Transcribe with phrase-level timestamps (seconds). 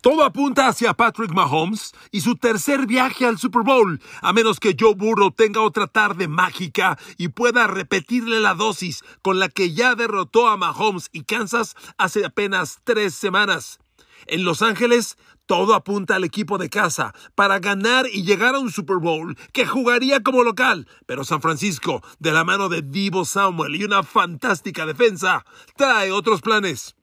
[0.00, 4.74] Todo apunta hacia Patrick Mahomes y su tercer viaje al Super Bowl, a menos que
[4.78, 9.94] Joe Burrow tenga otra tarde mágica y pueda repetirle la dosis con la que ya
[9.94, 13.78] derrotó a Mahomes y Kansas hace apenas tres semanas.
[14.26, 18.72] En Los Ángeles, todo apunta al equipo de casa para ganar y llegar a un
[18.72, 23.76] Super Bowl que jugaría como local, pero San Francisco, de la mano de Divo Samuel
[23.76, 25.44] y una fantástica defensa,
[25.76, 26.96] trae otros planes.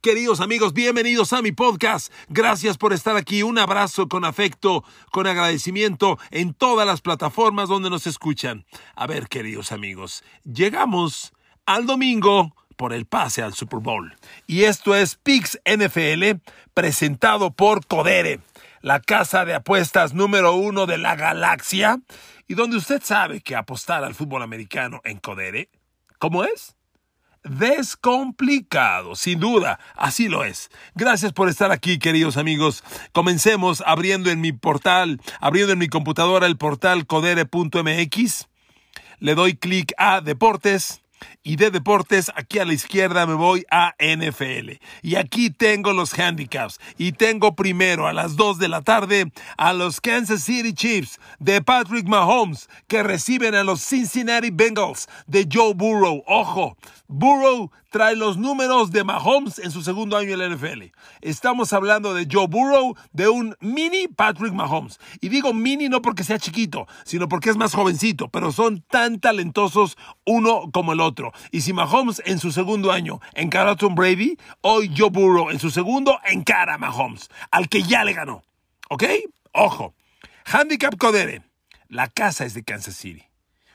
[0.00, 2.12] Queridos amigos, bienvenidos a mi podcast.
[2.28, 3.42] Gracias por estar aquí.
[3.42, 8.64] Un abrazo con afecto, con agradecimiento en todas las plataformas donde nos escuchan.
[8.96, 11.32] A ver, queridos amigos, llegamos
[11.66, 14.16] al domingo por el pase al Super Bowl.
[14.46, 16.40] Y esto es Pix NFL,
[16.74, 18.40] presentado por Codere,
[18.80, 22.00] la casa de apuestas número uno de la galaxia,
[22.48, 25.70] y donde usted sabe que apostar al fútbol americano en Codere,
[26.18, 26.76] ¿cómo es?
[27.44, 30.70] Descomplicado, sin duda, así lo es.
[30.94, 32.84] Gracias por estar aquí, queridos amigos.
[33.12, 38.48] Comencemos abriendo en mi portal, abriendo en mi computadora el portal codere.mx.
[39.18, 41.01] Le doy clic a Deportes
[41.42, 44.78] y de deportes, aquí a la izquierda me voy a NFL.
[45.02, 46.78] Y aquí tengo los handicaps.
[46.98, 51.62] Y tengo primero a las 2 de la tarde a los Kansas City Chiefs de
[51.62, 56.22] Patrick Mahomes que reciben a los Cincinnati Bengals de Joe Burrow.
[56.26, 56.76] Ojo,
[57.08, 60.84] Burrow trae los números de Mahomes en su segundo año en la NFL.
[61.20, 64.98] Estamos hablando de Joe Burrow, de un mini Patrick Mahomes.
[65.20, 69.20] Y digo mini no porque sea chiquito, sino porque es más jovencito, pero son tan
[69.20, 71.32] talentosos uno como el otro.
[71.52, 75.60] Y si Mahomes en su segundo año encara a Tom Brady, hoy Joe Burrow en
[75.60, 78.42] su segundo encara a Mahomes, al que ya le ganó.
[78.88, 79.04] ¿Ok?
[79.52, 79.94] Ojo.
[80.46, 81.42] Handicap Codere.
[81.88, 83.22] La casa es de Kansas City.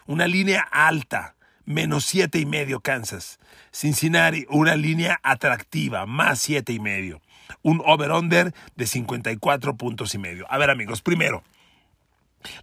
[0.08, 1.37] Una línea alta
[1.68, 3.40] menos siete y medio Kansas.
[3.72, 7.22] Cincinnati, una línea atractiva, más siete y medio.
[7.62, 10.48] Un over-under de 54 puntos y medio.
[10.50, 11.44] A ver, amigos, primero,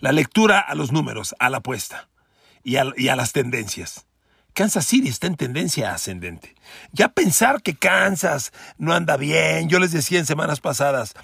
[0.01, 2.09] la lectura a los números, a la apuesta
[2.65, 4.07] y a, y a las tendencias.
[4.55, 6.55] Kansas City está en tendencia ascendente.
[6.93, 11.15] Ya pensar que Kansas no anda bien, yo les decía en semanas pasadas,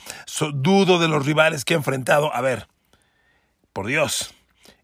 [0.53, 2.35] dudo de los rivales que he enfrentado.
[2.35, 2.69] A ver,
[3.73, 4.35] por Dios,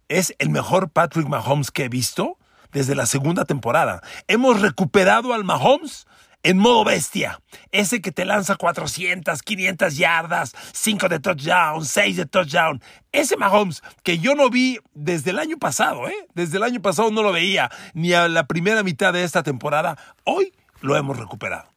[0.09, 2.39] ¿es el mejor Patrick Mahomes que he visto?
[2.73, 4.03] Desde la segunda temporada.
[4.29, 6.07] Hemos recuperado al Mahomes
[6.43, 7.41] en modo bestia.
[7.73, 12.81] Ese que te lanza 400, 500 yardas, 5 de touchdown, 6 de touchdown.
[13.11, 16.15] Ese Mahomes que yo no vi desde el año pasado, ¿eh?
[16.35, 19.99] Desde el año pasado no lo veía, ni a la primera mitad de esta temporada.
[20.25, 21.73] Hoy lo hemos recuperado.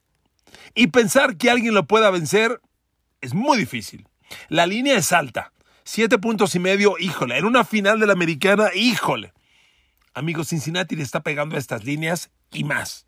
[0.74, 2.60] Y pensar que alguien lo pueda vencer
[3.20, 4.06] es muy difícil.
[4.48, 5.52] La línea es alta.
[5.82, 7.38] Siete puntos y medio, híjole.
[7.38, 9.32] En una final de la americana, híjole.
[10.12, 13.06] Amigos, Cincinnati le está pegando a estas líneas y más.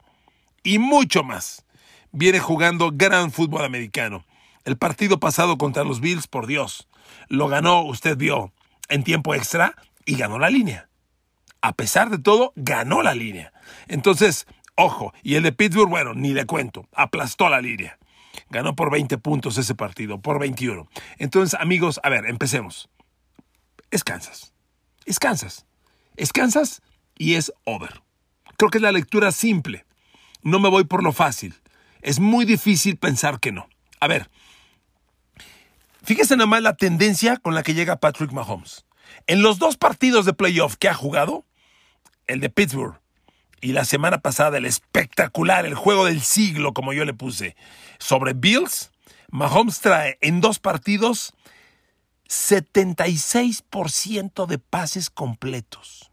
[0.62, 1.64] Y mucho más.
[2.12, 4.24] Viene jugando gran fútbol americano.
[4.64, 6.88] El partido pasado contra los Bills, por Dios,
[7.28, 8.52] lo ganó, usted vio,
[8.88, 9.74] en tiempo extra
[10.04, 10.88] y ganó la línea.
[11.60, 13.52] A pesar de todo, ganó la línea.
[13.88, 14.46] Entonces,
[14.76, 17.98] ojo, y el de Pittsburgh, bueno, ni le cuento, aplastó la línea.
[18.50, 20.88] Ganó por 20 puntos ese partido, por 21.
[21.18, 22.88] Entonces, amigos, a ver, empecemos.
[23.91, 24.52] Es Kansas.
[26.16, 26.32] Es
[27.16, 28.02] y es over.
[28.56, 29.84] Creo que es la lectura simple.
[30.42, 31.54] No me voy por lo fácil.
[32.00, 33.68] Es muy difícil pensar que no.
[34.00, 34.30] A ver,
[36.02, 38.84] fíjese nada más la tendencia con la que llega Patrick Mahomes.
[39.26, 41.44] En los dos partidos de playoff que ha jugado,
[42.26, 43.00] el de Pittsburgh
[43.60, 47.54] y la semana pasada el espectacular, el juego del siglo, como yo le puse,
[47.98, 48.90] sobre Bills,
[49.30, 51.34] Mahomes trae en dos partidos
[52.28, 56.11] 76% de pases completos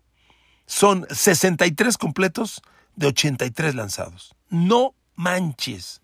[0.70, 2.62] son 63 completos
[2.96, 4.36] de 83 lanzados.
[4.50, 6.00] No manches.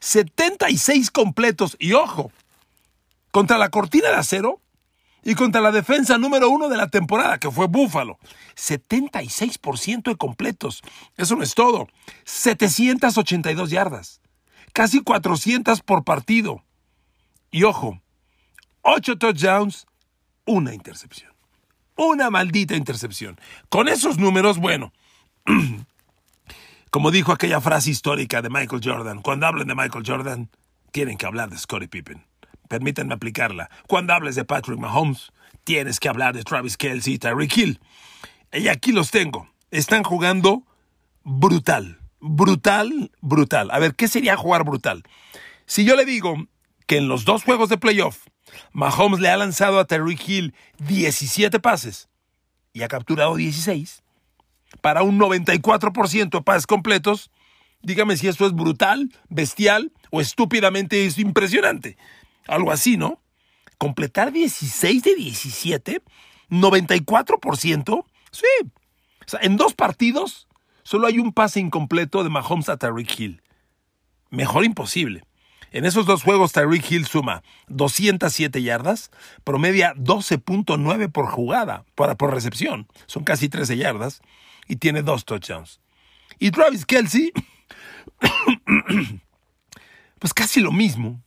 [0.00, 1.76] 76 completos.
[1.80, 2.30] Y ojo,
[3.30, 4.60] contra la cortina de acero
[5.24, 8.18] y contra la defensa número uno de la temporada, que fue Búfalo.
[8.54, 10.82] 76% de completos.
[11.16, 11.88] Eso no es todo.
[12.24, 14.20] 782 yardas.
[14.74, 16.62] Casi 400 por partido.
[17.50, 17.98] Y ojo,
[18.82, 19.86] 8 touchdowns,
[20.44, 21.31] una intercepción.
[21.96, 23.38] Una maldita intercepción.
[23.68, 24.92] Con esos números, bueno,
[26.90, 30.50] como dijo aquella frase histórica de Michael Jordan, cuando hablen de Michael Jordan,
[30.90, 32.24] tienen que hablar de Scottie Pippen.
[32.68, 33.70] Permítanme aplicarla.
[33.86, 35.32] Cuando hables de Patrick Mahomes,
[35.64, 37.80] tienes que hablar de Travis Kelsey y Tyreek Hill.
[38.52, 39.48] Y aquí los tengo.
[39.70, 40.62] Están jugando
[41.24, 41.98] brutal.
[42.20, 43.70] Brutal, brutal.
[43.70, 45.02] A ver, ¿qué sería jugar brutal?
[45.66, 46.36] Si yo le digo
[46.86, 48.26] que en los dos juegos de playoff
[48.72, 52.08] Mahomes le ha lanzado a Tyreek Hill 17 pases
[52.72, 54.02] y ha capturado 16
[54.80, 57.30] para un 94% de pases completos.
[57.82, 61.96] Dígame si esto es brutal, bestial o estúpidamente es impresionante.
[62.46, 63.20] Algo así, ¿no?
[63.78, 66.02] Completar 16 de 17,
[66.50, 68.04] 94%.
[68.30, 68.46] Sí.
[68.62, 70.48] O sea, en dos partidos
[70.82, 73.42] solo hay un pase incompleto de Mahomes a Tyreek Hill.
[74.30, 75.24] Mejor imposible.
[75.72, 79.10] En esos dos juegos, Tyreek Hill suma 207 yardas,
[79.42, 82.86] promedia 12.9 por jugada, por, por recepción.
[83.06, 84.20] Son casi 13 yardas
[84.68, 85.80] y tiene dos touchdowns.
[86.38, 87.32] Y Travis Kelsey,
[90.18, 91.22] pues casi lo mismo.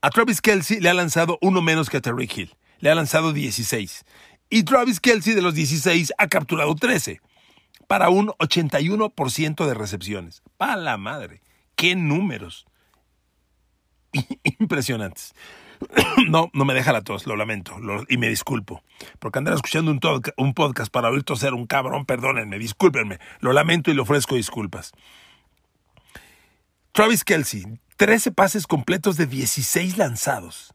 [0.00, 2.56] A Travis Kelsey le ha lanzado uno menos que a Tyreek Hill.
[2.78, 4.04] Le ha lanzado 16.
[4.48, 7.20] Y Travis Kelsey de los 16 ha capturado 13
[7.86, 10.42] para un 81% de recepciones.
[10.56, 11.42] ¡Pa la madre!
[11.76, 12.66] ¡Qué números!
[14.60, 15.34] impresionantes.
[16.28, 17.76] No, no me deja la tos, lo lamento
[18.08, 18.82] y me disculpo.
[19.18, 20.00] Porque andar escuchando un,
[20.36, 23.18] un, podcast para oír toser un cabrón, perdónenme, discúlpenme.
[23.40, 24.92] Lo lamento y le ofrezco disculpas.
[26.92, 27.64] Travis Kelsey,
[27.96, 30.74] 13 pases completos de 16 lanzados.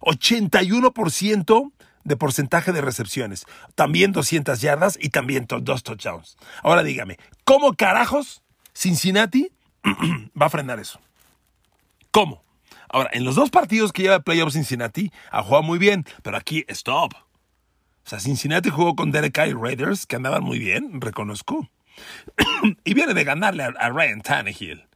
[0.00, 1.72] 81%
[2.04, 3.46] de porcentaje de recepciones.
[3.74, 6.36] También 200 yardas y también dos touchdowns.
[6.62, 8.42] Ahora dígame, ¿cómo carajos
[8.74, 9.50] Cincinnati
[10.40, 11.00] va a frenar eso?
[12.10, 12.43] ¿Cómo?
[12.94, 16.64] Ahora, en los dos partidos que lleva playoffs Cincinnati, ha jugado muy bien, pero aquí,
[16.68, 17.12] stop.
[17.14, 21.68] O sea, Cincinnati jugó con Derek y Raiders, que andaban muy bien, reconozco.
[22.84, 24.86] y viene de ganarle a, Ryan Tannehill.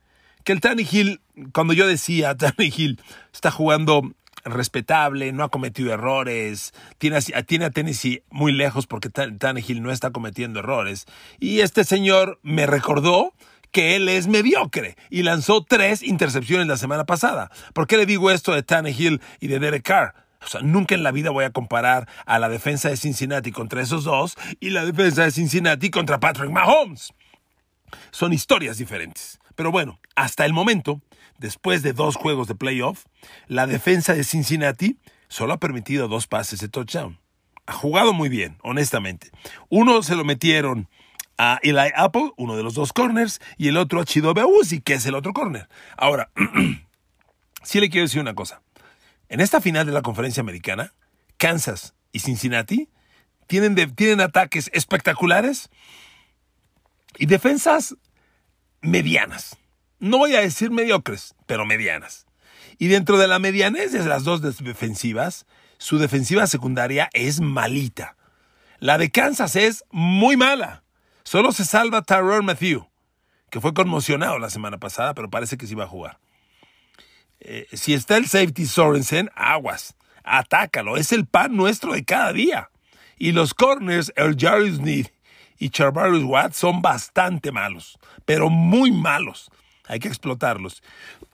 [0.44, 1.20] Que el Tannehill,
[1.52, 3.00] cuando yo decía, Tannehill
[3.32, 4.02] está jugando
[4.44, 10.12] respetable, no ha cometido errores, tiene, tiene a Tennessee muy lejos porque Tannehill no está
[10.12, 11.06] cometiendo errores.
[11.40, 13.34] Y este señor me recordó
[13.70, 17.50] que él es mediocre y lanzó tres intercepciones la semana pasada.
[17.72, 20.14] ¿Por qué le digo esto de Tannehill y de Derek Carr?
[20.40, 23.82] O sea, nunca en la vida voy a comparar a la defensa de Cincinnati contra
[23.82, 27.12] esos dos y la defensa de Cincinnati contra Patrick Mahomes.
[28.10, 29.38] Son historias diferentes.
[29.56, 31.00] Pero bueno, hasta el momento,
[31.38, 33.04] después de dos juegos de playoff,
[33.48, 34.98] la defensa de Cincinnati
[35.28, 37.18] solo ha permitido dos pases de touchdown.
[37.66, 39.30] Ha jugado muy bien, honestamente.
[39.68, 40.88] Uno se lo metieron
[41.38, 44.94] a Eli Apple, uno de los dos corners, y el otro a Chidobe Uzi, que
[44.94, 45.68] es el otro corner.
[45.96, 46.30] Ahora,
[47.62, 48.60] sí le quiero decir una cosa.
[49.28, 50.92] En esta final de la conferencia americana,
[51.36, 52.88] Kansas y Cincinnati
[53.46, 55.70] tienen, tienen ataques espectaculares
[57.16, 57.96] y defensas
[58.80, 59.56] medianas.
[60.00, 62.26] No voy a decir mediocres, pero medianas.
[62.78, 65.46] Y dentro de la medianez de las dos defensivas,
[65.78, 68.16] su defensiva secundaria es malita.
[68.78, 70.84] La de Kansas es muy mala.
[71.28, 72.88] Solo se salva Tyrone Matthew,
[73.50, 76.18] que fue conmocionado la semana pasada, pero parece que sí va a jugar.
[77.40, 79.94] Eh, si está el safety Sorensen, aguas,
[80.24, 82.70] atácalo, es el pan nuestro de cada día.
[83.18, 85.10] Y los corners, el Jarvis Smith
[85.58, 89.50] y Charvarius Watt son bastante malos, pero muy malos.
[89.86, 90.82] Hay que explotarlos.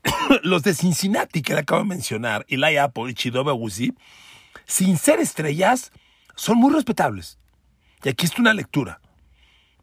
[0.43, 3.95] los de Cincinnati que le acabo de mencionar, Eli Apple y Chidobe Awuzie,
[4.67, 5.93] sin ser estrellas,
[6.35, 7.39] son muy respetables.
[8.03, 9.01] Y aquí está una lectura.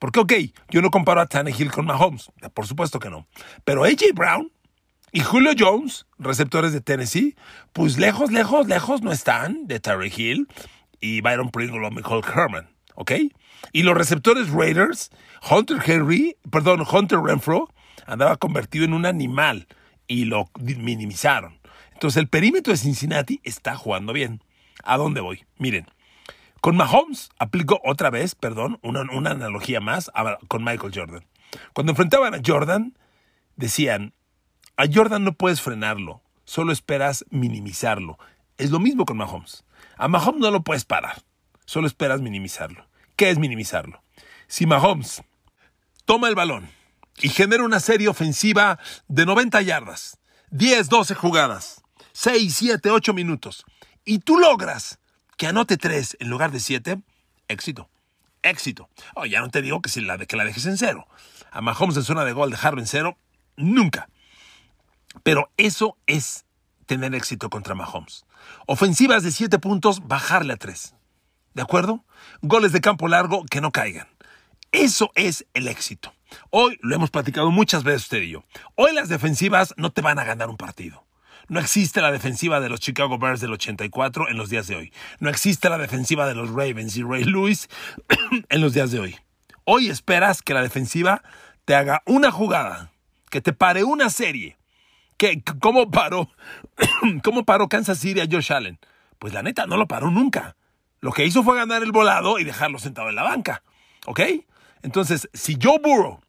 [0.02, 0.34] Porque, ok,
[0.72, 3.28] yo no comparo a Tannehill con Mahomes, por supuesto que no.
[3.64, 4.52] Pero AJ Brown
[5.12, 7.36] y Julio Jones, receptores de Tennessee,
[7.72, 10.48] pues lejos, lejos, lejos no están de Terry Hill
[11.00, 13.12] y Byron Pringle o Michael Herman, ¿ok?
[13.74, 15.12] Y los receptores Raiders,
[15.48, 17.70] Hunter Henry, perdón, Hunter Renfro,
[18.08, 19.68] andaba convertido en un animal
[20.08, 21.60] y lo minimizaron.
[21.94, 24.44] Entonces el perímetro de Cincinnati está jugando bien.
[24.84, 25.46] ¿A dónde voy?
[25.60, 25.86] Miren,
[26.62, 29.02] con Mahomes aplico otra vez, perdón, una,
[29.32, 30.12] analogía más
[30.48, 31.26] con Michael Jordan.
[31.74, 32.98] Cuando enfrentaban a Jordan,
[33.56, 34.14] decían,
[34.78, 38.20] a Jordan no puedes frenarlo, solo esperas minimizarlo.
[38.58, 39.66] Es lo mismo con Mahomes.
[39.98, 41.24] A Mahomes no lo puedes parar,
[41.66, 42.86] solo esperas minimizarlo.
[43.16, 44.04] ¿Qué es minimizarlo?
[44.48, 45.24] Si Mahomes
[46.06, 46.70] toma el balón
[47.22, 48.78] y genera una serie ofensiva
[49.08, 50.20] de 90 yardas,
[50.52, 51.82] 10, 12 jugadas,
[52.14, 53.66] 6, 7, 8 minutos,
[54.06, 55.01] y tú logras
[55.42, 57.02] que anote tres en lugar de siete,
[57.48, 57.90] éxito.
[58.44, 58.90] Éxito.
[59.16, 61.08] Oh, ya no te digo que, si la, que la dejes en cero.
[61.50, 63.18] A Mahomes en zona de gol dejarlo en cero,
[63.56, 64.08] nunca.
[65.24, 66.46] Pero eso es
[66.86, 68.24] tener éxito contra Mahomes.
[68.68, 70.94] Ofensivas de siete puntos, bajarle a tres.
[71.56, 72.06] ¿De acuerdo?
[72.44, 74.10] Goles de campo largo que no caigan.
[74.72, 76.14] Eso es el éxito.
[76.52, 78.44] Hoy lo hemos platicado muchas veces usted y yo.
[78.76, 81.04] Hoy las defensivas no te van a ganar un partido.
[81.48, 84.94] No existe la defensiva de los Chicago Bears del 84 en los días de hoy.
[85.20, 87.70] No existe la defensiva de los Ravens y Ray Lewis
[88.50, 89.16] en los días de hoy.
[89.66, 91.24] Hoy esperas que la defensiva
[91.66, 92.92] te haga una jugada,
[93.30, 94.58] que te pare una serie.
[95.18, 96.30] Que, ¿Cómo paró?
[97.24, 98.80] ¿Cómo paró Kansas City a Josh Allen?
[99.20, 100.56] Pues la neta, no lo paró nunca.
[101.00, 103.64] Lo que hizo fue ganar el volado y dejarlo sentado en la banca.
[104.06, 104.22] ¿Ok?
[104.84, 106.22] Entonces, si Joe Burrow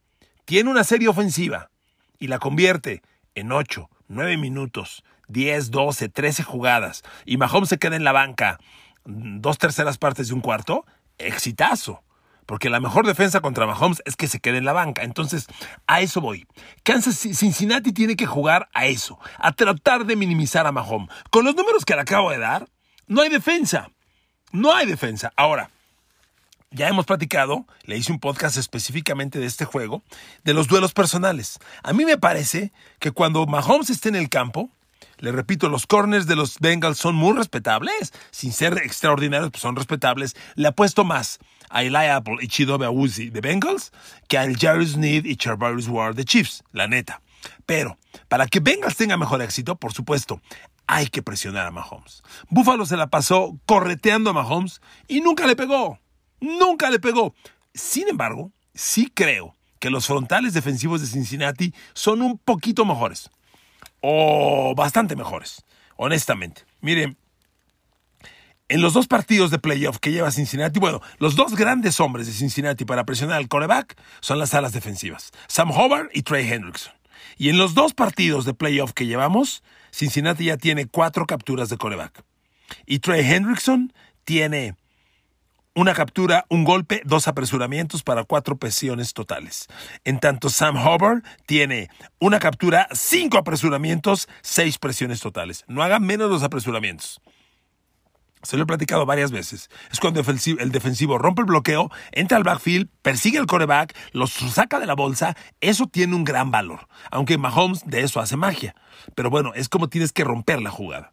[0.44, 1.70] tiene una serie ofensiva
[2.18, 3.02] y la convierte
[3.34, 8.58] en 8, 9 minutos, 10, 12, 13 jugadas y Mahomes se queda en la banca
[9.04, 10.86] dos terceras partes de un cuarto,
[11.18, 12.02] exitazo.
[12.46, 15.02] Porque la mejor defensa contra Mahomes es que se quede en la banca.
[15.02, 15.46] Entonces,
[15.86, 16.46] a eso voy.
[16.82, 21.08] Kansas Cincinnati tiene que jugar a eso, a tratar de minimizar a Mahomes.
[21.30, 22.68] Con los números que le acabo de dar,
[23.06, 23.90] no hay defensa.
[24.50, 25.32] No hay defensa.
[25.36, 25.70] Ahora,
[26.72, 30.02] ya hemos platicado, le hice un podcast específicamente de este juego,
[30.44, 31.58] de los duelos personales.
[31.82, 34.70] A mí me parece que cuando Mahomes esté en el campo,
[35.18, 38.12] le repito, los corners de los Bengals son muy respetables.
[38.32, 40.34] Sin ser extraordinarios, pues son respetables.
[40.56, 41.38] Le apuesto más
[41.70, 43.92] a Eli Apple y Chidobe Awuzie de Bengals
[44.28, 47.22] que al Jerry Sneed y Charvarius Ward de Chiefs, la neta.
[47.66, 47.98] Pero,
[48.28, 50.40] para que Bengals tenga mejor éxito, por supuesto,
[50.86, 52.22] hay que presionar a Mahomes.
[52.48, 56.01] Buffalo se la pasó correteando a Mahomes y nunca le pegó.
[56.42, 57.34] Nunca le pegó.
[57.72, 63.30] Sin embargo, sí creo que los frontales defensivos de Cincinnati son un poquito mejores
[64.00, 65.64] o bastante mejores,
[65.96, 66.62] honestamente.
[66.80, 67.16] Miren,
[68.68, 72.32] en los dos partidos de playoff que lleva Cincinnati, bueno, los dos grandes hombres de
[72.32, 76.92] Cincinnati para presionar al coreback son las alas defensivas, Sam Hobart y Trey Hendrickson.
[77.38, 81.76] Y en los dos partidos de playoff que llevamos, Cincinnati ya tiene cuatro capturas de
[81.76, 82.24] coreback.
[82.84, 83.92] Y Trey Hendrickson
[84.24, 84.74] tiene
[85.74, 89.68] una captura, un golpe, dos apresuramientos para cuatro presiones totales.
[90.04, 91.88] En tanto, Sam Hubbard tiene
[92.18, 95.64] una captura, cinco apresuramientos, seis presiones totales.
[95.68, 97.20] No hagan menos los apresuramientos.
[98.42, 99.70] Se lo he platicado varias veces.
[99.92, 104.80] Es cuando el defensivo rompe el bloqueo, entra al backfield, persigue al coreback, los saca
[104.80, 105.36] de la bolsa.
[105.60, 106.88] Eso tiene un gran valor.
[107.12, 108.74] Aunque Mahomes de eso hace magia.
[109.14, 111.12] Pero bueno, es como tienes que romper la jugada.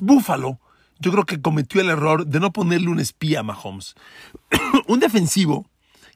[0.00, 0.58] Búfalo
[1.02, 3.94] yo creo que cometió el error de no ponerle un espía a Mahomes.
[4.86, 5.66] un defensivo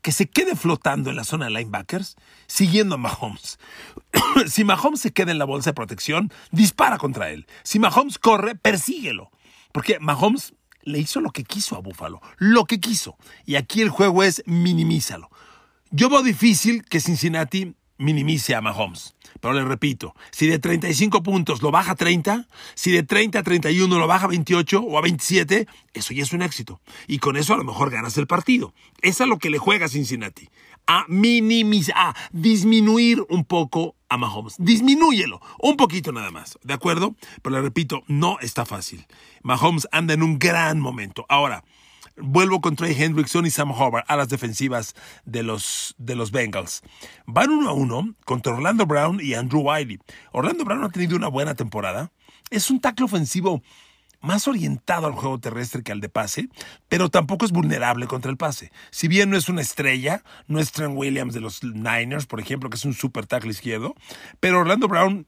[0.01, 2.15] que se quede flotando en la zona de linebackers
[2.47, 3.59] siguiendo a Mahomes.
[4.47, 7.47] si Mahomes se queda en la bolsa de protección, dispara contra él.
[7.65, 9.31] Si Mahomes corre, persíguelo.
[9.73, 13.17] Porque Mahomes le hizo lo que quiso a Buffalo, lo que quiso.
[13.45, 15.31] Y aquí el juego es minimízalo.
[15.91, 19.15] Yo veo difícil que Cincinnati minimice a Mahomes.
[19.41, 23.43] Pero le repito, si de 35 puntos lo baja a 30, si de 30 a
[23.43, 26.81] 31 lo baja a 28 o a 27, eso ya es un éxito.
[27.07, 28.73] Y con eso a lo mejor ganas el partido.
[29.03, 30.49] Es lo que le juega a Cincinnati.
[30.87, 34.55] A minimizar, a disminuir un poco a Mahomes.
[34.59, 37.17] Disminúyelo, un poquito nada más, ¿de acuerdo?
[37.43, 39.05] Pero le repito, no está fácil.
[39.43, 41.27] Mahomes anda en un gran momento.
[41.29, 41.65] Ahora,
[42.19, 44.95] Vuelvo con Trey Hendrickson y Sam Hubbard a las defensivas
[45.25, 46.83] de los, de los Bengals.
[47.27, 49.99] Van uno a uno contra Orlando Brown y Andrew Wiley.
[50.33, 52.11] Orlando Brown ha tenido una buena temporada.
[52.51, 53.63] Es un tackle ofensivo
[54.21, 56.49] más orientado al juego terrestre que al de pase,
[56.89, 58.73] pero tampoco es vulnerable contra el pase.
[58.91, 62.69] Si bien no es una estrella, no es Trent Williams de los Niners, por ejemplo,
[62.71, 63.95] que es un super tackle izquierdo,
[64.41, 65.27] pero Orlando Brown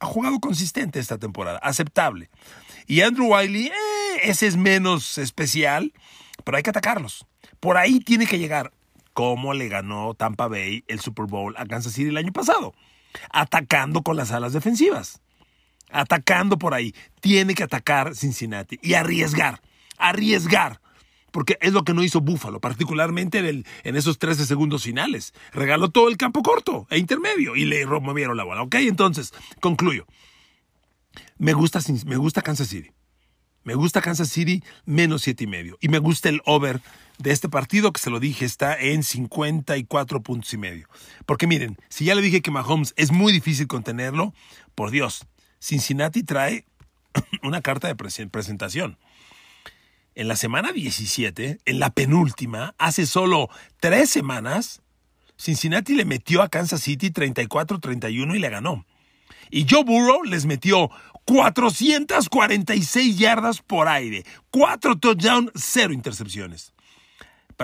[0.00, 2.30] ha jugado consistente esta temporada, aceptable.
[2.86, 3.72] Y Andrew Wiley, eh,
[4.24, 5.92] ese es menos especial,
[6.44, 7.26] pero hay que atacarlos.
[7.60, 8.72] Por ahí tiene que llegar.
[9.14, 12.74] ¿Cómo le ganó Tampa Bay el Super Bowl a Kansas City el año pasado?
[13.30, 15.20] Atacando con las alas defensivas.
[15.90, 16.94] Atacando por ahí.
[17.20, 19.60] Tiene que atacar Cincinnati y arriesgar.
[19.98, 20.80] Arriesgar.
[21.30, 25.32] Porque es lo que no hizo Buffalo, particularmente en, esos 13 segundos finales.
[25.52, 28.62] Regaló todo el campo corto e intermedio y le movieron la bola.
[28.62, 30.06] Ok, entonces, concluyo.
[31.38, 32.92] Me gusta, me gusta Kansas City.
[33.64, 35.78] Me gusta Kansas City menos siete y medio.
[35.80, 36.80] Y me gusta el over
[37.18, 40.88] de este partido, que se lo dije, está en 54 puntos y medio.
[41.26, 44.34] Porque miren, si ya le dije que Mahomes es muy difícil contenerlo,
[44.74, 45.26] por Dios,
[45.60, 46.66] Cincinnati trae
[47.42, 48.98] una carta de presentación.
[50.14, 53.48] En la semana 17, en la penúltima, hace solo
[53.80, 54.82] tres semanas,
[55.36, 58.84] Cincinnati le metió a Kansas City 34-31 y le ganó.
[59.50, 60.90] Y Joe Burrow les metió
[61.24, 66.72] 446 yardas por aire, 4 touchdowns, 0 intercepciones.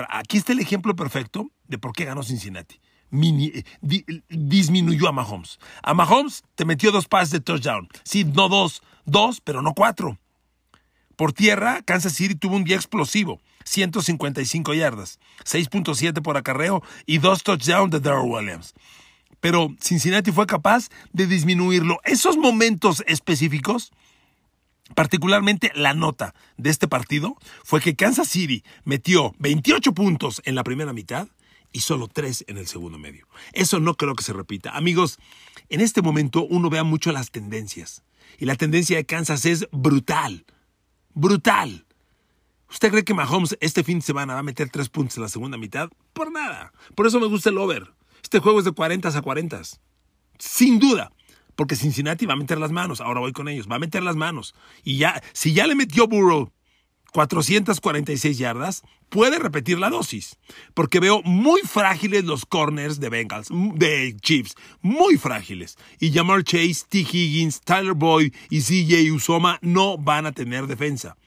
[0.09, 2.79] aquí está el ejemplo perfecto de por qué ganó Cincinnati.
[3.11, 3.63] Eh,
[4.29, 5.59] disminuyó a Mahomes.
[5.83, 7.87] A Mahomes te metió dos pases de touchdown.
[8.03, 10.17] Sí, no dos, dos, pero no cuatro.
[11.17, 17.43] Por tierra, Kansas City tuvo un día explosivo, 155 yardas, 6.7 por acarreo y dos
[17.43, 18.73] touchdowns de Darrell Williams
[19.41, 21.99] pero Cincinnati fue capaz de disminuirlo.
[22.05, 23.91] Esos momentos específicos,
[24.95, 30.63] particularmente la nota de este partido, fue que Kansas City metió 28 puntos en la
[30.63, 31.27] primera mitad
[31.73, 33.27] y solo 3 en el segundo medio.
[33.53, 34.71] Eso no creo que se repita.
[34.71, 35.19] Amigos,
[35.69, 38.03] en este momento uno vea mucho las tendencias.
[38.37, 40.45] Y la tendencia de Kansas es brutal.
[41.13, 41.85] Brutal.
[42.69, 45.29] ¿Usted cree que Mahomes este fin de semana va a meter 3 puntos en la
[45.29, 45.89] segunda mitad?
[46.13, 46.71] Por nada.
[46.95, 47.91] Por eso me gusta el over.
[48.21, 49.61] Este juego es de 40 a 40.
[50.39, 51.11] Sin duda.
[51.55, 53.01] Porque Cincinnati va a meter las manos.
[53.01, 53.67] Ahora voy con ellos.
[53.69, 54.55] Va a meter las manos.
[54.83, 56.51] Y ya, si ya le metió Burrow
[57.11, 60.37] 446 yardas, puede repetir la dosis.
[60.73, 64.55] Porque veo muy frágiles los corners de Bengals, de Chiefs.
[64.81, 65.77] Muy frágiles.
[65.99, 66.99] Y Jamar Chase, T.
[66.99, 71.17] Higgins, Tyler Boyd y CJ Usoma no van a tener defensa.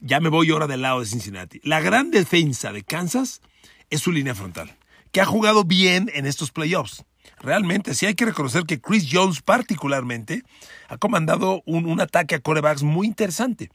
[0.00, 1.60] Ya me voy ahora del lado de Cincinnati.
[1.64, 3.40] La gran defensa de Kansas
[3.88, 4.76] es su línea frontal,
[5.12, 7.04] que ha jugado bien en estos playoffs.
[7.38, 10.42] Realmente, sí hay que reconocer que Chris Jones particularmente
[10.88, 13.70] ha comandado un, ataque a corebacks muy interesante.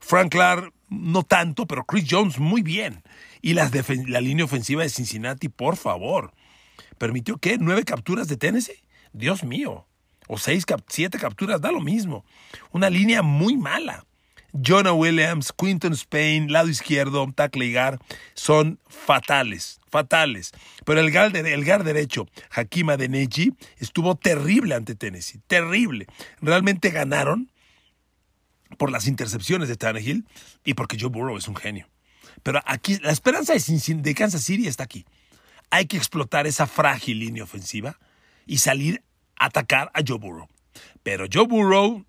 [0.00, 3.02] Frank Clark no tanto, pero Chris Jones muy bien.
[3.42, 3.70] Y la
[4.20, 6.32] línea ofensiva de Cincinnati, por favor.
[6.98, 7.58] ¿Permitió qué?
[7.58, 8.82] ¿Nueve capturas de Tennessee?
[9.12, 9.86] Dios mío.
[10.28, 12.24] O seis, siete capturas, da lo mismo.
[12.72, 14.04] Una línea muy mala.
[14.60, 17.98] Jonah Williams, Quinton Spain, lado izquierdo, tackle
[18.34, 20.52] son fatales, fatales.
[20.84, 26.06] Pero el guard, el derecho, Hakim Adeniji, estuvo terrible ante Tennessee, terrible.
[26.40, 27.50] Realmente ganaron
[28.78, 30.26] por las intercepciones de Tannehill
[30.64, 31.88] y porque Joe Burrow es un genio.
[32.42, 35.06] Pero aquí la esperanza de Kansas City está aquí.
[35.70, 37.98] Hay que explotar esa frágil línea ofensiva
[38.46, 39.02] y salir
[39.36, 40.48] a atacar a Joe Burrow.
[41.02, 42.04] Pero Joe Burrow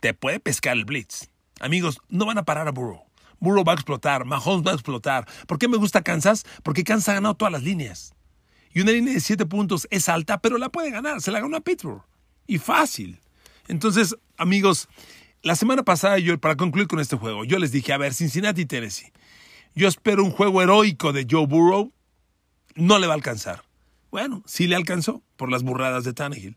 [0.00, 1.28] te puede pescar el blitz.
[1.60, 3.04] Amigos, no van a parar a Burrow.
[3.40, 5.26] Burrow va a explotar, Mahomes va a explotar.
[5.46, 6.44] ¿Por qué me gusta Kansas?
[6.62, 8.14] Porque Kansas ha ganado todas las líneas.
[8.72, 11.20] Y una línea de 7 puntos es alta, pero la puede ganar.
[11.20, 12.02] Se la ganó a Pittsburgh.
[12.46, 13.20] Y fácil.
[13.68, 14.88] Entonces, amigos,
[15.42, 18.62] la semana pasada, yo, para concluir con este juego, yo les dije, a ver, Cincinnati
[18.62, 19.12] y Tennessee.
[19.74, 21.92] Yo espero un juego heroico de Joe Burrow.
[22.74, 23.64] No le va a alcanzar.
[24.10, 26.56] Bueno, sí le alcanzó por las burradas de Tannehill.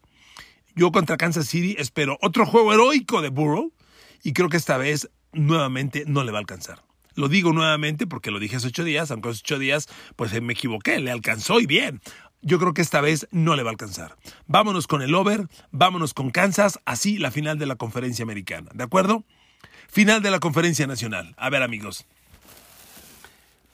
[0.75, 3.73] Yo contra Kansas City espero otro juego heroico de Burrow
[4.23, 6.83] y creo que esta vez nuevamente no le va a alcanzar.
[7.15, 10.53] Lo digo nuevamente porque lo dije hace ocho días, aunque hace ocho días pues me
[10.53, 12.01] equivoqué, le alcanzó y bien.
[12.41, 14.15] Yo creo que esta vez no le va a alcanzar.
[14.47, 18.83] Vámonos con el over, vámonos con Kansas, así la final de la conferencia americana, ¿de
[18.83, 19.23] acuerdo?
[19.89, 21.35] Final de la conferencia nacional.
[21.37, 22.07] A ver amigos,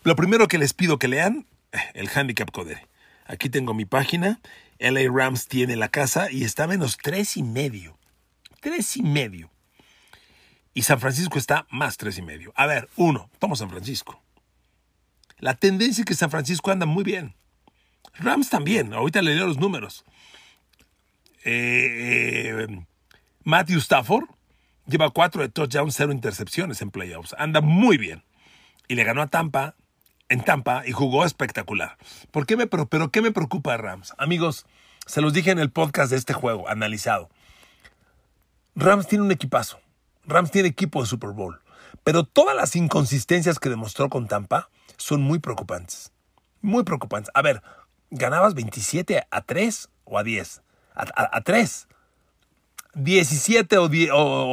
[0.04, 2.88] lo primero que les pido que lean, eh, el handicap code.
[3.26, 4.40] Aquí tengo mi página,
[4.80, 7.98] LA Rams tiene la casa y está a menos tres y medio.
[8.62, 9.52] Tres y medio.
[10.78, 12.54] Y San Francisco está más tres y medio.
[12.56, 14.22] A ver, uno, vamos San Francisco.
[15.40, 17.34] La tendencia es que San Francisco anda muy bien.
[18.20, 20.06] Rams también, ahorita le leo los números.
[21.44, 22.68] Eh,
[23.44, 24.26] Matthew Stafford
[24.86, 27.34] lleva cuatro de touchdowns, cero intercepciones en playoffs.
[27.40, 28.24] Anda muy bien.
[28.88, 29.74] Y le ganó a Tampa,
[30.30, 31.98] en Tampa, y jugó espectacular.
[32.30, 34.14] ¿Por qué me, pero, ¿qué me preocupa Rams?
[34.20, 34.68] Amigos,
[35.08, 37.32] se los dije en el podcast de este juego, analizado.
[38.76, 39.80] Rams tiene un equipazo.
[40.28, 41.60] Rams tiene equipo de Super Bowl.
[42.04, 46.12] Pero todas las inconsistencias que demostró con Tampa son muy preocupantes.
[46.62, 47.32] Muy preocupantes.
[47.34, 47.62] A ver,
[48.12, 50.62] ganabas 27 a 3 o a 10.
[50.96, 51.88] A, 3.
[52.94, 53.86] 17 o,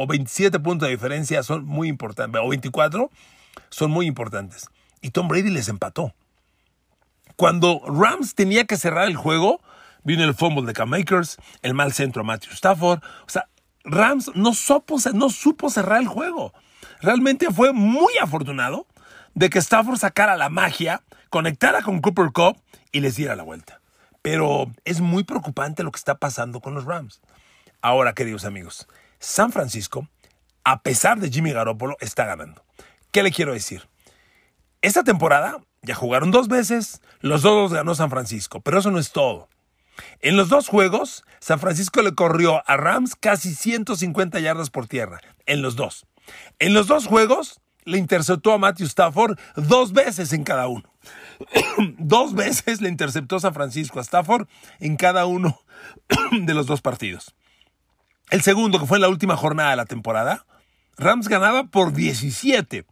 [0.01, 2.41] o 27 puntos de diferencia son muy importantes.
[2.43, 3.09] O 24
[3.69, 4.69] son muy importantes.
[5.01, 6.13] Y Tom Brady les empató.
[7.35, 9.61] Cuando Rams tenía que cerrar el juego,
[10.03, 12.99] vino el fumble de Cam Makers, el mal centro a Matthew Stafford.
[13.25, 13.49] O sea,
[13.85, 14.99] Rams no supo,
[15.69, 16.53] cerrar el juego.
[17.01, 18.87] Realmente fue muy afortunado
[19.35, 22.57] de que Stafford sacara la magia, conectara con Cooper Cup
[22.91, 23.81] y les diera la vuelta.
[24.21, 27.21] Pero es muy preocupante lo que está pasando con los Rams.
[27.81, 28.87] Ahora, queridos amigos,
[29.19, 30.07] San Francisco,
[30.63, 32.63] a pesar de Jimmy Garoppolo, está ganando.
[33.11, 33.87] ¿Qué le quiero decir?
[34.81, 39.11] Esta temporada ya jugaron dos veces, los dos ganó San Francisco, pero eso no es
[39.11, 39.47] todo.
[40.21, 45.19] En los dos juegos, San Francisco le corrió a Rams casi 150 yardas por tierra.
[45.45, 46.05] En los dos.
[46.59, 50.91] En los dos juegos, le interceptó a Matthew Stafford dos veces en cada uno.
[51.97, 54.47] dos veces le interceptó San Francisco a Stafford
[54.79, 55.61] en cada uno
[56.31, 57.35] de los dos partidos.
[58.31, 60.45] El segundo, que fue en la última jornada de la temporada,
[60.97, 62.85] Rams ganaba por 17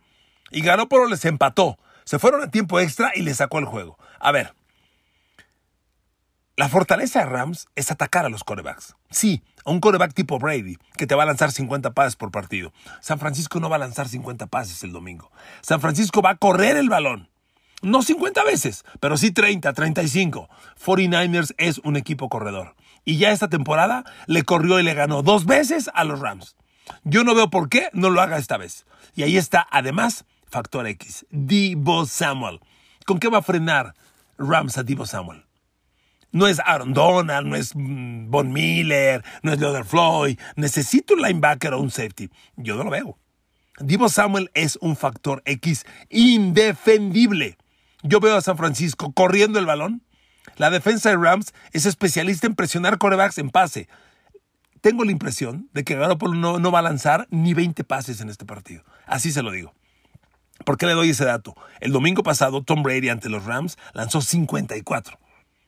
[0.51, 1.79] y Garoppolo les empató.
[2.05, 3.97] Se fueron a tiempo extra y le sacó el juego.
[4.19, 4.53] A ver,
[6.55, 8.95] la fortaleza de Rams es atacar a los corebacks.
[9.09, 12.71] Sí, a un coreback tipo Brady, que te va a lanzar 50 pases por partido.
[13.01, 15.31] San Francisco no va a lanzar 50 pases el domingo.
[15.61, 17.29] San Francisco va a correr el balón.
[17.81, 20.47] No 50 veces, pero sí 30, 35.
[20.85, 22.75] 49ers es un equipo corredor.
[23.03, 26.55] Y ya esta temporada le corrió y le ganó dos veces a los Rams.
[27.03, 28.85] Yo no veo por qué no lo haga esta vez.
[29.15, 31.25] Y ahí está, además, factor X.
[31.31, 32.59] Divo Samuel.
[33.05, 33.95] ¿Con qué va a frenar
[34.37, 35.43] Rams a Divo Samuel?
[36.33, 40.39] No es Aaron Donald, no es mm, Von Miller, no es Leonard Floyd.
[40.55, 42.29] Necesito un linebacker o un safety.
[42.57, 43.19] Yo no lo veo.
[43.79, 47.57] Divo Samuel es un factor X indefendible.
[48.01, 50.01] Yo veo a San Francisco corriendo el balón,
[50.57, 53.87] La defensa de Rams es especialista en presionar corebacks en pase.
[54.81, 58.29] Tengo la impresión de que Garoppolo no, no va a lanzar ni 20 pases en
[58.29, 58.83] este partido.
[59.05, 59.73] Así se lo digo.
[60.65, 61.55] ¿Por qué le doy ese dato?
[61.79, 65.19] El domingo pasado, Tom Brady ante los Rams lanzó 54.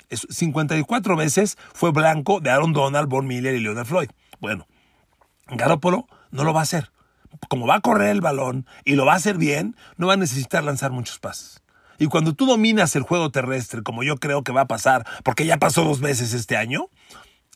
[0.10, 4.10] 54 veces fue blanco de Aaron Donald, Von Miller y Leonard Floyd.
[4.40, 4.68] Bueno,
[5.48, 6.92] Garoppolo no lo va a hacer.
[7.50, 10.18] Como va a correr el balón y lo va a hacer bien, no va a
[10.18, 11.62] necesitar lanzar muchos pases.
[11.98, 15.46] Y cuando tú dominas el juego terrestre, como yo creo que va a pasar, porque
[15.46, 16.90] ya pasó dos veces este año,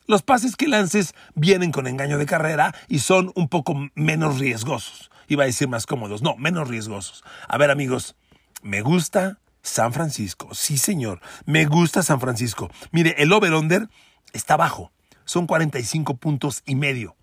[0.07, 5.11] los pases que lances vienen con engaño de carrera y son un poco menos riesgosos.
[5.27, 7.23] Iba a decir más cómodos, no, menos riesgosos.
[7.47, 8.15] A ver amigos,
[8.63, 10.53] me gusta San Francisco.
[10.53, 12.69] Sí, señor, me gusta San Francisco.
[12.91, 13.89] Mire, el over-under
[14.33, 14.91] está bajo.
[15.25, 17.15] Son 45 puntos y medio.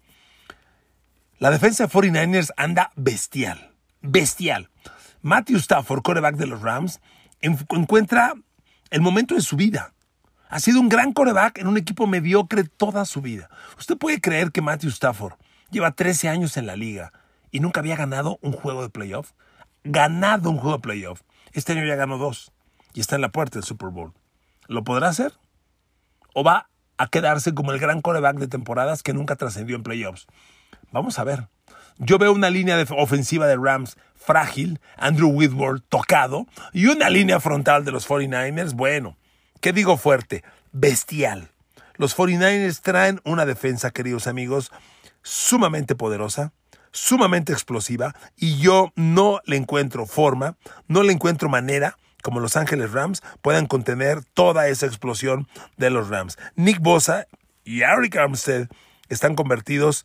[1.39, 3.75] La defensa de 49ers anda bestial.
[4.01, 4.71] Bestial.
[5.23, 7.01] Matthew Stafford, coreback de los Rams,
[7.41, 8.35] encuentra
[8.91, 9.93] el momento de su vida.
[10.49, 13.51] Ha sido un gran coreback en un equipo mediocre toda su vida.
[13.79, 15.35] Usted puede creer que Matthew Stafford
[15.71, 17.13] lleva 13 años en la liga
[17.51, 19.33] y nunca había ganado un juego de playoff.
[19.83, 21.23] Ganado un juego de playoff.
[21.57, 22.53] Este año ya ganó dos
[22.93, 24.13] y está en la puerta del Super Bowl.
[24.67, 25.33] ¿Lo podrá hacer?
[26.35, 30.27] ¿O va a quedarse como el gran coreback de temporadas que nunca trascendió en playoffs?
[30.93, 31.49] Vamos a ver.
[31.97, 37.87] Yo veo una línea ofensiva de Rams frágil, Andrew Whitworth tocado y una línea frontal
[37.87, 39.17] de los 49ers, bueno,
[39.63, 40.45] ¿qué digo fuerte?
[40.73, 41.49] Bestial.
[41.95, 44.73] Los 49ers traen una defensa, queridos amigos,
[45.23, 46.53] sumamente poderosa,
[46.97, 50.57] sumamente explosiva y yo no le encuentro forma,
[50.89, 56.09] no le encuentro manera como Los Ángeles Rams puedan contener toda esa explosión de los
[56.09, 56.39] Rams.
[56.57, 57.27] Nick Bosa
[57.65, 58.69] y Eric Armstead
[59.09, 60.05] están convertidos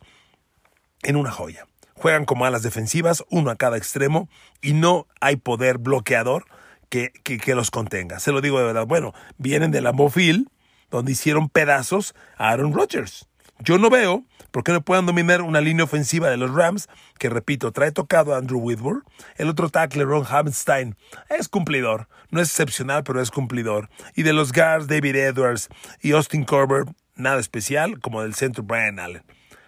[1.02, 1.66] en una joya.
[1.94, 4.28] Juegan como alas defensivas, uno a cada extremo,
[4.60, 6.44] y no hay poder bloqueador
[6.88, 8.20] que, que, los contenga.
[8.20, 8.86] Se lo digo de verdad.
[8.86, 10.50] Bueno, vienen de la Mofil,
[10.90, 13.28] donde hicieron pedazos a Aaron Rodgers.
[13.62, 17.30] Yo no veo por qué no puedan dominar una línea ofensiva de los Rams, que
[17.30, 19.04] repito, trae tocado a Andrew Whitworth.
[19.36, 20.96] El otro tackle, Ron Hamstein,
[21.30, 22.08] es cumplidor.
[22.30, 23.88] No es excepcional, pero es cumplidor.
[24.14, 25.68] Y de los guards, David Edwards
[26.00, 29.22] y Austin Corber, nada especial, como del centro Brian Allen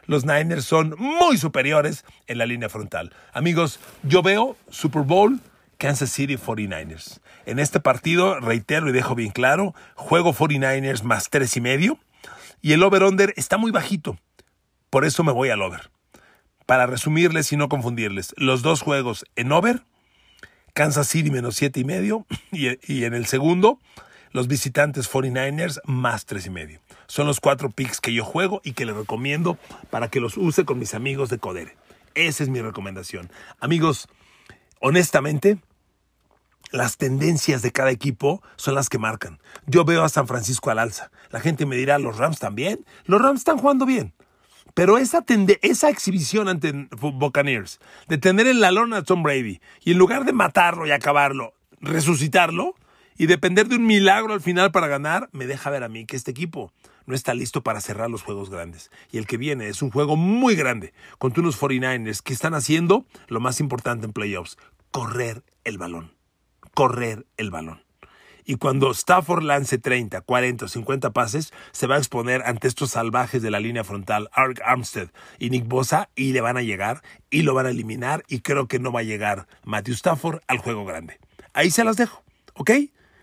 [0.07, 3.13] los Niners son muy superiores en la línea frontal.
[3.33, 5.41] Amigos, yo veo Super Bowl
[5.79, 7.21] Kansas City 49ers.
[7.47, 11.99] En este partido, reitero y dejo bien claro, juego 49ers más tres y medio
[12.65, 14.17] y el over-under está muy bajito.
[14.89, 15.91] Por eso me voy al over.
[16.65, 19.83] Para resumirles y no confundirles, los dos juegos en over,
[20.73, 23.81] Kansas City menos siete y medio y, en el segundo,
[24.31, 26.81] los visitantes 49ers más tres y medio.
[27.07, 29.59] Son los cuatro picks que yo juego y que les recomiendo
[29.91, 31.77] para que los use con mis amigos de Codere.
[32.15, 33.31] Esa es mi recomendación.
[33.61, 34.09] Amigos,
[34.81, 35.59] honestamente,
[36.75, 39.39] las tendencias de cada equipo son las que marcan.
[39.65, 41.13] Yo veo a San Francisco al alza.
[41.31, 42.85] La gente me dirá, ¿los Rams también?
[43.05, 44.13] Los Rams están jugando bien.
[44.75, 45.23] Pero esa,
[45.89, 50.33] exhibición ante Buccaneers, de tener en la lona a Tom Brady, y en lugar de
[50.33, 52.75] matarlo y acabarlo, resucitarlo,
[53.17, 56.17] y depender de un milagro al final para ganar, me deja ver a mí que
[56.17, 56.73] este equipo
[57.07, 58.91] no está listo para cerrar los juegos grandes.
[59.13, 63.07] Y el que viene es un juego muy grande contra unos 49ers que están haciendo
[63.29, 64.57] lo más importante en playoffs,
[64.91, 66.24] correr el balón.
[66.75, 67.85] Correr el balón.
[68.47, 72.91] Y cuando Stafford lance 30, 40 o 50 pases, se va a exponer ante estos
[72.91, 75.09] salvajes de la línea frontal, Ark Armstead
[75.39, 78.23] y Nick Bosa, y le van a llegar y lo van a eliminar.
[78.29, 81.19] Y creo que no va a llegar Matthew Stafford al juego grande.
[81.55, 82.23] Ahí se las dejo,
[82.55, 82.71] ¿ok?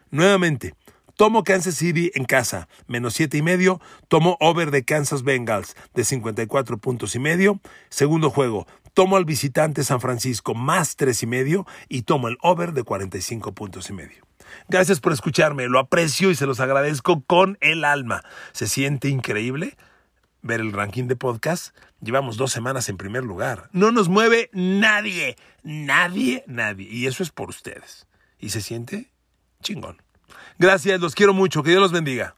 [0.09, 0.73] Nuevamente,
[1.17, 3.79] tomo Kansas City en casa, menos siete y medio.
[4.07, 7.59] Tomo over de Kansas Bengals de 54 puntos y medio.
[7.89, 12.73] Segundo juego, tomo al visitante San Francisco más tres y medio y tomo el over
[12.73, 14.25] de 45 puntos y medio.
[14.67, 18.23] Gracias por escucharme, lo aprecio y se los agradezco con el alma.
[18.51, 19.77] Se siente increíble
[20.41, 21.75] ver el ranking de podcast.
[22.01, 23.69] Llevamos dos semanas en primer lugar.
[23.71, 26.87] No nos mueve nadie, nadie, nadie.
[26.89, 28.07] Y eso es por ustedes.
[28.39, 29.11] Y se siente
[29.61, 30.01] chingón.
[30.57, 31.63] Gracias, los quiero mucho.
[31.63, 32.35] Que Dios los bendiga.